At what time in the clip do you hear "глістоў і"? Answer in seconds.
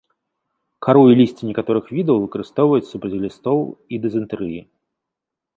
3.19-4.01